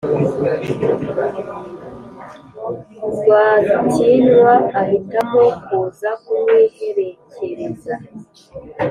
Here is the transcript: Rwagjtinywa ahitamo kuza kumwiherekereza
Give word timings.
Rwagjtinywa 3.15 4.53
ahitamo 4.81 5.43
kuza 5.65 6.09
kumwiherekereza 6.23 7.93